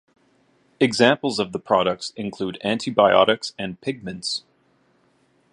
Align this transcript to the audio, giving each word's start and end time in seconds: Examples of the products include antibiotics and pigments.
Examples 0.79 1.37
of 1.37 1.51
the 1.51 1.59
products 1.59 2.11
include 2.15 2.57
antibiotics 2.63 3.53
and 3.59 3.79
pigments. 3.81 4.41